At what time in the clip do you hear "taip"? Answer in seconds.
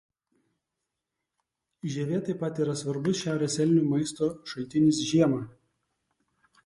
2.29-2.39